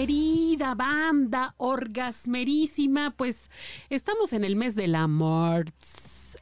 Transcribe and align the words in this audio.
Querida 0.00 0.74
banda 0.74 1.54
orgasmerísima, 1.58 3.10
pues 3.10 3.50
estamos 3.90 4.32
en 4.32 4.44
el 4.44 4.56
mes 4.56 4.74
del 4.74 4.94
amor, 4.94 5.66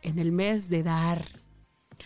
en 0.02 0.20
el 0.20 0.30
mes 0.30 0.68
de 0.68 0.84
dar. 0.84 1.24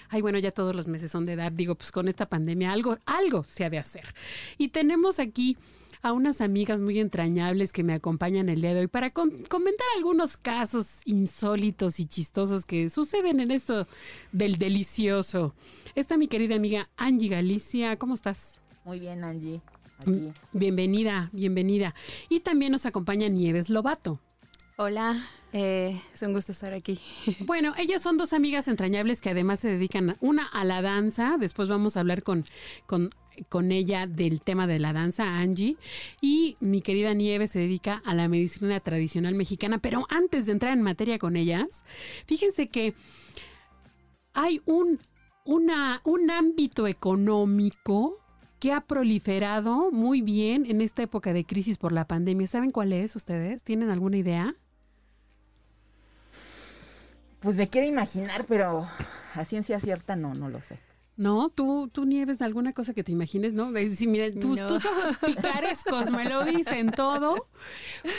Ay, 0.08 0.22
bueno, 0.22 0.38
ya 0.38 0.50
todos 0.50 0.74
los 0.74 0.86
meses 0.86 1.10
son 1.10 1.26
de 1.26 1.36
dar. 1.36 1.52
Digo, 1.52 1.74
pues 1.74 1.92
con 1.92 2.08
esta 2.08 2.24
pandemia 2.24 2.72
algo, 2.72 2.96
algo 3.04 3.44
se 3.44 3.66
ha 3.66 3.68
de 3.68 3.76
hacer. 3.76 4.14
Y 4.56 4.68
tenemos 4.68 5.18
aquí 5.18 5.58
a 6.00 6.14
unas 6.14 6.40
amigas 6.40 6.80
muy 6.80 6.98
entrañables 6.98 7.74
que 7.74 7.84
me 7.84 7.92
acompañan 7.92 8.48
el 8.48 8.62
día 8.62 8.72
de 8.72 8.80
hoy 8.80 8.86
para 8.86 9.10
comentar 9.10 9.86
algunos 9.98 10.38
casos 10.38 11.02
insólitos 11.04 12.00
y 12.00 12.06
chistosos 12.06 12.64
que 12.64 12.88
suceden 12.88 13.40
en 13.40 13.50
esto 13.50 13.86
del 14.32 14.56
delicioso. 14.56 15.54
Está 15.94 16.16
mi 16.16 16.28
querida 16.28 16.54
amiga 16.54 16.88
Angie 16.96 17.28
Galicia. 17.28 17.98
¿Cómo 17.98 18.14
estás? 18.14 18.58
Muy 18.86 19.00
bien, 19.00 19.22
Angie. 19.22 19.60
Mm. 20.06 20.10
Aquí. 20.10 20.32
Bienvenida, 20.52 21.30
bienvenida. 21.32 21.94
Y 22.28 22.40
también 22.40 22.72
nos 22.72 22.86
acompaña 22.86 23.28
Nieves 23.28 23.70
Lobato. 23.70 24.20
Hola, 24.76 25.28
eh, 25.52 26.00
es 26.14 26.22
un 26.22 26.32
gusto 26.32 26.52
estar 26.52 26.72
aquí. 26.72 26.98
Bueno, 27.40 27.74
ellas 27.76 28.02
son 28.02 28.16
dos 28.16 28.32
amigas 28.32 28.68
entrañables 28.68 29.20
que 29.20 29.30
además 29.30 29.60
se 29.60 29.68
dedican 29.68 30.16
una 30.20 30.46
a 30.46 30.64
la 30.64 30.82
danza. 30.82 31.36
Después 31.38 31.68
vamos 31.68 31.96
a 31.96 32.00
hablar 32.00 32.22
con, 32.22 32.44
con, 32.86 33.10
con 33.48 33.70
ella 33.70 34.06
del 34.06 34.40
tema 34.40 34.66
de 34.66 34.78
la 34.78 34.92
danza, 34.92 35.38
Angie. 35.38 35.76
Y 36.20 36.56
mi 36.60 36.80
querida 36.80 37.12
Nieves 37.12 37.52
se 37.52 37.58
dedica 37.58 38.02
a 38.04 38.14
la 38.14 38.28
medicina 38.28 38.80
tradicional 38.80 39.34
mexicana. 39.34 39.78
Pero 39.78 40.06
antes 40.08 40.46
de 40.46 40.52
entrar 40.52 40.72
en 40.72 40.82
materia 40.82 41.18
con 41.18 41.36
ellas, 41.36 41.84
fíjense 42.26 42.68
que 42.68 42.94
hay 44.32 44.62
un, 44.64 45.00
una, 45.44 46.00
un 46.04 46.30
ámbito 46.30 46.86
económico 46.86 48.18
que 48.62 48.72
ha 48.72 48.80
proliferado 48.80 49.90
muy 49.90 50.20
bien 50.22 50.66
en 50.66 50.82
esta 50.82 51.02
época 51.02 51.32
de 51.32 51.44
crisis 51.44 51.78
por 51.78 51.90
la 51.90 52.06
pandemia. 52.06 52.46
¿Saben 52.46 52.70
cuál 52.70 52.92
es 52.92 53.16
ustedes? 53.16 53.64
¿Tienen 53.64 53.90
alguna 53.90 54.18
idea? 54.18 54.54
Pues 57.40 57.56
me 57.56 57.66
quiero 57.66 57.88
imaginar, 57.88 58.44
pero 58.46 58.86
a 59.34 59.44
ciencia 59.44 59.80
cierta 59.80 60.14
no, 60.14 60.34
no 60.34 60.48
lo 60.48 60.62
sé. 60.62 60.78
No, 61.16 61.48
tú, 61.48 61.90
tú 61.92 62.04
nieves 62.04 62.40
alguna 62.40 62.72
cosa 62.72 62.94
que 62.94 63.02
te 63.02 63.10
imagines, 63.10 63.52
¿no? 63.52 63.76
Es 63.76 63.90
decir, 63.90 64.06
mira, 64.06 64.32
tus, 64.32 64.56
No. 64.56 64.68
tus 64.68 64.86
ojos 64.86 65.16
picarescos 65.26 66.12
me 66.12 66.26
lo 66.28 66.44
dicen 66.44 66.92
todo. 66.92 67.48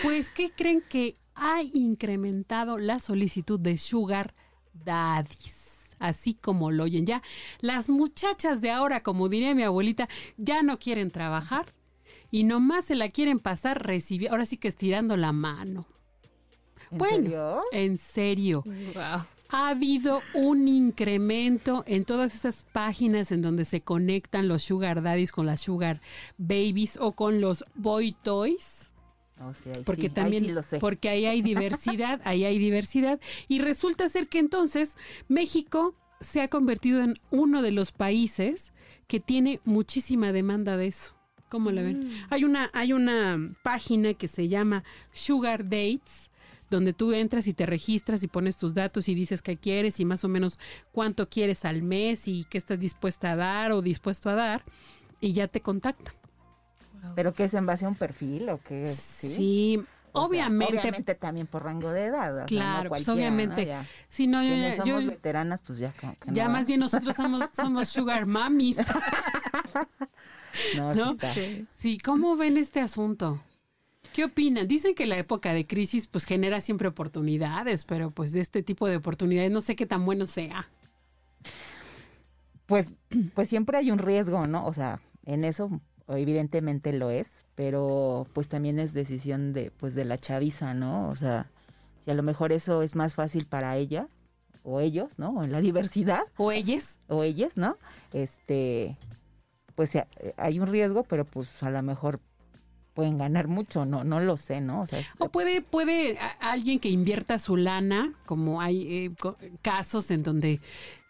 Pues, 0.03 0.29
¿qué 0.29 0.51
creen 0.51 0.83
que 0.89 1.15
ha 1.35 1.61
incrementado 1.63 2.79
la 2.79 2.99
solicitud 2.99 3.61
de 3.61 3.77
Sugar 3.77 4.35
Daddies? 4.73 5.62
Así 6.03 6.33
como 6.33 6.69
lo 6.69 6.83
oyen. 6.83 7.05
Ya, 7.05 7.21
las 7.61 7.87
muchachas 7.87 8.59
de 8.59 8.71
ahora, 8.71 9.03
como 9.03 9.29
diría 9.29 9.55
mi 9.55 9.63
abuelita, 9.63 10.09
ya 10.35 10.61
no 10.61 10.77
quieren 10.77 11.11
trabajar 11.11 11.73
y 12.29 12.43
nomás 12.43 12.83
se 12.83 12.95
la 12.95 13.07
quieren 13.07 13.39
pasar 13.39 13.81
recibiendo, 13.87 14.33
ahora 14.33 14.45
sí 14.45 14.57
que 14.57 14.67
estirando 14.67 15.15
la 15.15 15.31
mano. 15.31 15.87
¿En 16.91 16.97
bueno, 16.97 17.23
serio? 17.23 17.61
en 17.71 17.97
serio 17.97 18.63
Wow. 18.65 19.25
ha 19.49 19.69
habido 19.69 20.19
un 20.33 20.67
incremento 20.67 21.85
en 21.87 22.03
todas 22.03 22.35
esas 22.35 22.65
páginas 22.71 23.31
en 23.31 23.41
donde 23.41 23.63
se 23.63 23.79
conectan 23.79 24.49
los 24.49 24.63
sugar 24.63 25.01
daddies 25.01 25.31
con 25.31 25.45
las 25.45 25.61
sugar 25.61 26.01
babies 26.37 26.97
o 26.99 27.13
con 27.13 27.39
los 27.39 27.63
boy 27.75 28.11
toys. 28.23 28.91
Ahí 29.37 29.83
Porque 29.83 30.03
sí, 30.03 30.07
ahí 30.07 30.13
también, 30.13 30.45
sí 30.45 30.51
lo 30.51 30.63
sé. 30.63 30.79
porque 30.79 31.09
ahí 31.09 31.25
hay 31.25 31.41
diversidad, 31.41 32.21
ahí 32.23 32.45
hay 32.45 32.59
diversidad. 32.59 33.19
Y 33.47 33.59
resulta 33.59 34.07
ser 34.09 34.27
que 34.27 34.39
entonces 34.39 34.95
México 35.27 35.95
se 36.19 36.41
ha 36.41 36.47
convertido 36.47 37.01
en 37.03 37.15
uno 37.31 37.61
de 37.61 37.71
los 37.71 37.91
países 37.91 38.71
que 39.07 39.19
tiene 39.19 39.59
muchísima 39.65 40.31
demanda 40.31 40.77
de 40.77 40.87
eso. 40.87 41.15
¿Cómo 41.49 41.69
la 41.71 41.83
ven? 41.83 42.09
Hay 42.29 42.45
una, 42.45 42.71
hay 42.73 42.93
una 42.93 43.53
página 43.61 44.13
que 44.15 44.27
se 44.27 44.47
llama 44.47 44.83
Sugar 45.11 45.63
Dates, 45.65 46.31
donde 46.71 46.93
tú 46.93 47.13
entras 47.13 47.45
y 47.45 47.53
te 47.53 47.67
registras 47.67 48.23
y 48.23 48.27
pones 48.27 48.57
tus 48.57 48.73
datos 48.73 49.07
y 49.07 49.13
dices 49.13 49.43
qué 49.43 49.57
quieres 49.57 49.99
y 49.99 50.05
más 50.05 50.23
o 50.23 50.29
menos 50.29 50.57
cuánto 50.91 51.29
quieres 51.29 51.65
al 51.65 51.83
mes 51.83 52.27
y 52.27 52.45
qué 52.45 52.57
estás 52.57 52.79
dispuesta 52.79 53.33
a 53.33 53.35
dar 53.35 53.71
o 53.71 53.83
dispuesto 53.83 54.29
a 54.31 54.35
dar 54.35 54.63
y 55.21 55.33
ya 55.33 55.47
te 55.47 55.61
contactan. 55.61 56.15
¿Pero 57.15 57.33
qué 57.33 57.45
es 57.45 57.53
en 57.53 57.65
base 57.65 57.85
a 57.85 57.89
un 57.89 57.95
perfil 57.95 58.49
o 58.49 58.59
qué? 58.61 58.87
Sí, 58.87 59.77
O 60.11 60.19
sea, 60.19 60.27
obviamente. 60.27 60.77
obviamente 60.79 61.15
también 61.15 61.47
por 61.47 61.63
rango 61.63 61.89
de 61.91 62.05
edad. 62.05 62.31
o 62.33 62.35
sea, 62.35 62.41
no 62.43 62.45
Claro, 62.47 62.89
pues 62.89 63.07
¿no? 63.07 63.13
obviamente. 63.13 63.65
Ya. 63.65 63.85
Sí, 64.09 64.27
no, 64.27 64.43
yo, 64.43 64.55
somos 64.83 65.03
yo- 65.03 65.09
veteranas, 65.11 65.61
pues 65.61 65.79
ya 65.79 65.91
como 65.99 66.15
que 66.19 66.31
ya 66.31 66.45
no. 66.45 66.51
más 66.51 66.67
bien 66.67 66.79
nosotros 66.79 67.15
somos, 67.15 67.43
somos 67.53 67.89
sugar 67.89 68.25
mamis, 68.25 68.77
No, 70.75 70.93
¿no? 70.95 71.13
sí. 71.13 71.27
Sí. 71.33 71.67
Sí, 71.75 71.97
¿cómo 71.97 72.35
ven 72.35 72.57
este 72.57 72.79
asunto? 72.79 73.41
¿Qué 74.13 74.25
opinan? 74.25 74.67
Dicen 74.67 74.93
que 74.93 75.07
la 75.07 75.17
época 75.17 75.53
de 75.53 75.65
crisis 75.65 76.07
pues 76.07 76.25
genera 76.25 76.61
siempre 76.61 76.87
oportunidades, 76.87 77.83
pero 77.83 78.11
pues 78.11 78.31
de 78.31 78.41
este 78.41 78.61
tipo 78.61 78.87
de 78.87 78.97
oportunidades 78.97 79.51
no 79.51 79.59
sé 79.61 79.75
qué 79.75 79.87
tan 79.87 80.05
bueno 80.05 80.25
sea. 80.27 80.69
Pues, 82.67 82.93
pues 83.33 83.49
siempre 83.49 83.77
hay 83.77 83.91
un 83.91 83.97
riesgo, 83.99 84.45
¿no? 84.47 84.65
O 84.65 84.73
sea, 84.73 85.01
en 85.25 85.43
eso 85.43 85.81
evidentemente 86.07 86.93
lo 86.93 87.09
es, 87.09 87.27
pero 87.55 88.27
pues 88.33 88.47
también 88.49 88.79
es 88.79 88.93
decisión 88.93 89.53
de, 89.53 89.71
pues 89.71 89.95
de 89.95 90.05
la 90.05 90.17
chaviza, 90.17 90.73
¿no? 90.73 91.09
O 91.09 91.15
sea, 91.15 91.47
si 92.03 92.11
a 92.11 92.13
lo 92.13 92.23
mejor 92.23 92.51
eso 92.51 92.81
es 92.81 92.95
más 92.95 93.13
fácil 93.15 93.45
para 93.45 93.77
ellas 93.77 94.07
o 94.63 94.79
ellos, 94.79 95.19
¿no? 95.19 95.29
O 95.31 95.43
en 95.43 95.51
la 95.51 95.61
diversidad, 95.61 96.23
¿O 96.37 96.51
ellas? 96.51 96.99
o 97.07 97.23
ellas, 97.23 97.53
¿no? 97.55 97.77
Este, 98.11 98.97
pues 99.75 99.95
eh, 99.95 100.05
hay 100.37 100.59
un 100.59 100.67
riesgo, 100.67 101.03
pero 101.03 101.25
pues 101.25 101.63
a 101.63 101.69
lo 101.69 101.81
mejor 101.81 102.19
pueden 102.93 103.17
ganar 103.17 103.47
mucho, 103.47 103.85
no, 103.85 104.03
no 104.03 104.19
lo 104.19 104.37
sé, 104.37 104.61
¿no? 104.61 104.81
O 104.81 104.85
sea, 104.85 104.99
¿O 105.17 105.29
puede, 105.29 105.61
puede 105.61 106.17
alguien 106.39 106.79
que 106.79 106.89
invierta 106.89 107.39
su 107.39 107.57
lana, 107.57 108.13
como 108.25 108.61
hay 108.61 109.05
eh, 109.05 109.11
casos 109.61 110.11
en 110.11 110.21
donde 110.21 110.59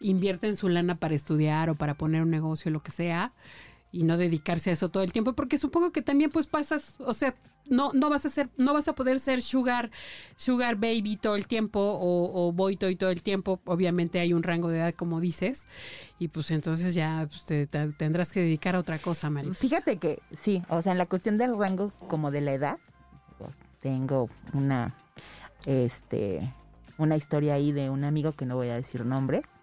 invierten 0.00 0.56
su 0.56 0.68
lana 0.68 0.94
para 0.94 1.14
estudiar 1.14 1.68
o 1.68 1.74
para 1.74 1.94
poner 1.94 2.22
un 2.22 2.30
negocio, 2.30 2.70
lo 2.70 2.82
que 2.82 2.90
sea, 2.90 3.32
y 3.94 4.02
no 4.04 4.16
dedicarse 4.16 4.70
a 4.70 4.72
eso 4.72 4.88
todo 4.88 5.02
el 5.02 5.12
tiempo? 5.12 5.32
Porque 5.34 5.56
supongo 5.58 5.92
que 5.92 6.02
también 6.02 6.30
pues 6.30 6.46
pasas, 6.46 6.96
o 6.98 7.14
sea, 7.14 7.34
no, 7.66 7.92
no 7.94 8.10
vas 8.10 8.26
a 8.26 8.28
ser, 8.28 8.50
no 8.58 8.74
vas 8.74 8.88
a 8.88 8.94
poder 8.94 9.18
ser 9.20 9.40
sugar, 9.40 9.90
sugar 10.36 10.74
baby 10.76 11.16
todo 11.16 11.36
el 11.36 11.46
tiempo 11.46 11.80
o, 11.80 12.48
o 12.48 12.52
boy 12.52 12.76
toy 12.76 12.96
todo 12.96 13.08
el 13.10 13.22
tiempo. 13.22 13.60
Obviamente 13.64 14.20
hay 14.20 14.32
un 14.34 14.42
rango 14.42 14.68
de 14.68 14.78
edad, 14.78 14.94
como 14.94 15.20
dices, 15.20 15.66
y 16.18 16.28
pues 16.28 16.50
entonces 16.50 16.94
ya 16.94 17.26
pues, 17.28 17.44
te, 17.46 17.66
te- 17.66 17.88
tendrás 17.92 18.32
que 18.32 18.40
dedicar 18.40 18.76
a 18.76 18.80
otra 18.80 18.98
cosa, 18.98 19.30
Mari. 19.30 19.54
Fíjate 19.54 19.96
que 19.96 20.20
sí, 20.42 20.62
o 20.68 20.82
sea, 20.82 20.92
en 20.92 20.98
la 20.98 21.06
cuestión 21.06 21.38
del 21.38 21.56
rango 21.56 21.92
como 22.08 22.30
de 22.30 22.42
la 22.42 22.52
edad, 22.52 22.78
tengo 23.80 24.28
una 24.52 24.94
este 25.66 26.52
una 26.98 27.16
historia 27.16 27.54
ahí 27.54 27.72
de 27.72 27.90
un 27.90 28.04
amigo 28.04 28.32
que 28.32 28.46
no 28.46 28.56
voy 28.56 28.68
a 28.68 28.74
decir 28.74 29.04
nombres, 29.04 29.42
¿no? 29.42 29.53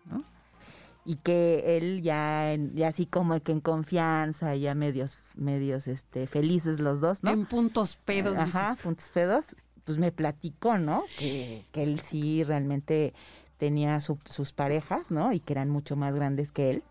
Y 1.04 1.16
que 1.16 1.78
él 1.78 2.02
ya, 2.04 2.54
en- 2.54 2.76
ya 2.76 2.90
así 2.90 3.06
como 3.08 3.40
que 3.42 3.52
en 3.52 3.60
confianza, 3.62 4.56
ya 4.56 4.76
medios, 4.76 5.18
medios 5.36 5.88
este, 5.88 6.28
felices 6.28 6.80
los 6.80 7.02
dos, 7.02 7.24
¿no? 7.24 7.32
En 7.32 7.46
puntos 7.46 7.96
pedos. 8.06 8.38
Ajá, 8.38 8.78
puntos 8.84 9.10
pedos, 9.10 9.46
pues 9.84 9.98
me 9.98 10.12
platicó, 10.12 10.78
¿no? 10.78 11.04
Que, 11.18 11.66
que 11.72 11.84
él 11.84 12.02
sí 12.02 12.44
realmente 12.44 13.14
tenía 13.58 14.00
su- 14.02 14.20
sus 14.30 14.52
parejas, 14.52 15.10
¿no? 15.10 15.34
Y 15.34 15.40
que 15.40 15.54
eran 15.54 15.70
mucho 15.70 15.96
más 15.96 16.14
grandes 16.16 16.52
que 16.52 16.70
él. 16.70 16.84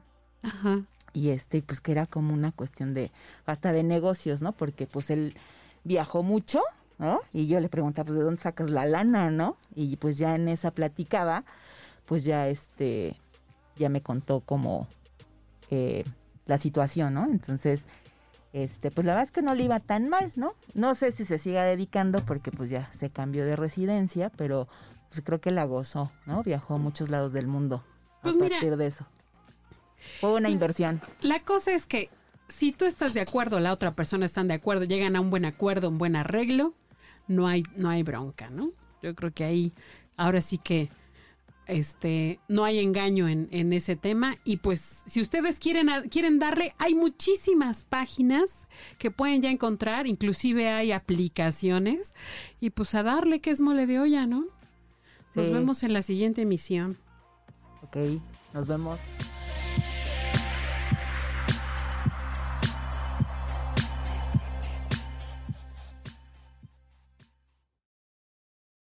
Ajá. 0.43 0.83
y 1.13 1.31
este 1.31 1.61
pues 1.61 1.81
que 1.83 1.93
era 1.93 2.07
como 2.07 2.33
una 2.33 2.51
cuestión 2.53 2.95
de 2.95 3.11
hasta 3.45 3.73
de 3.73 3.83
negocios 3.83 4.41
no 4.43 4.53
porque 4.53 4.87
pues 4.87 5.11
él 5.11 5.35
viajó 5.85 6.23
mucho 6.23 6.61
no 6.99 7.21
y 7.35 7.47
yo 7.49 7.59
le 7.61 7.69
preguntaba 7.69 8.07
pues 8.07 8.17
de 8.19 8.25
dónde 8.25 8.41
sacas 8.41 8.71
la 8.71 8.87
lana 8.87 9.31
no 9.31 9.57
y 9.75 9.97
pues 9.97 10.17
ya 10.19 10.35
en 10.37 10.49
esa 10.49 10.71
platicaba 10.71 11.45
pues 12.07 12.23
ya 12.25 12.49
este 12.49 13.17
ya 13.77 13.89
me 13.89 14.03
contó 14.03 14.41
como 14.41 14.87
eh, 15.71 16.05
la 16.47 16.59
situación 16.59 17.15
no 17.15 17.27
entonces 17.27 17.87
este 18.53 18.91
pues 18.91 19.07
la 19.07 19.13
verdad 19.13 19.25
es 19.25 19.31
que 19.31 19.43
no 19.43 19.55
le 19.55 19.65
iba 19.65 19.79
tan 19.81 20.09
mal 20.09 20.33
no 20.37 20.55
no 20.75 20.95
sé 20.95 21.13
si 21.13 21.25
se 21.25 21.39
siga 21.39 21.63
dedicando 21.65 22.25
porque 22.27 22.51
pues 22.51 22.69
ya 22.71 22.91
se 22.93 23.11
cambió 23.11 23.45
de 23.47 23.57
residencia 23.57 24.31
pero 24.31 24.67
pues 25.09 25.23
creo 25.25 25.41
que 25.41 25.51
la 25.51 25.65
gozó 25.65 26.11
no 26.27 26.43
viajó 26.43 26.75
a 26.75 26.79
muchos 26.79 27.09
lados 27.09 27.33
del 27.33 27.47
mundo 27.47 27.85
Pues 28.23 28.35
a 28.37 28.39
mira, 28.39 28.57
partir 28.57 28.77
de 28.77 28.87
eso. 28.87 29.07
Fue 30.21 30.33
una 30.33 30.49
inversión. 30.49 31.01
La 31.21 31.41
cosa 31.41 31.73
es 31.73 31.85
que 31.85 32.11
si 32.49 32.73
tú 32.73 32.85
estás 32.87 33.13
de 33.13 33.21
acuerdo, 33.21 33.61
la 33.61 33.73
otra 33.73 33.95
persona 33.95 34.25
están 34.27 34.49
de 34.49 34.55
acuerdo, 34.55 34.85
llegan 34.85 35.15
a 35.17 35.21
un 35.21 35.31
buen 35.31 35.45
acuerdo, 35.45 35.89
un 35.89 35.99
buen 35.99 36.17
arreglo, 36.17 36.75
no 37.29 37.47
hay, 37.47 37.65
no 37.77 37.91
hay 37.91 38.03
bronca, 38.03 38.51
¿no? 38.51 38.71
Yo 39.03 39.15
creo 39.15 39.33
que 39.33 39.45
ahí 39.45 39.75
ahora 40.17 40.41
sí 40.41 40.59
que 40.59 40.91
este 41.71 42.41
no 42.49 42.65
hay 42.65 42.79
engaño 42.79 43.29
en, 43.29 43.49
en 43.51 43.73
ese 43.73 43.97
tema. 43.97 44.37
Y 44.45 44.59
pues 44.59 45.03
si 45.07 45.21
ustedes 45.21 45.59
quieren 45.59 45.89
quieren 46.11 46.39
darle 46.39 46.75
hay 46.79 46.95
muchísimas 46.95 47.85
páginas 47.85 48.69
que 48.99 49.11
pueden 49.11 49.43
ya 49.43 49.51
encontrar 49.51 50.07
inclusive 50.07 50.69
hay 50.69 50.93
aplicaciones. 50.93 52.15
Y 52.61 52.71
pues 52.71 52.95
a 52.95 53.03
darle 53.03 53.41
que 53.41 53.51
es 53.51 53.61
mole 53.61 53.87
de 53.87 53.99
olla 54.01 54.27
no 54.27 54.47
nos 55.35 55.51
vemos 55.51 55.83
en 55.83 55.93
la 55.93 56.03
siguiente 56.03 56.43
emisión. 56.43 56.99
Ok, 57.83 57.97
nos 58.53 58.67
vemos. 58.67 58.99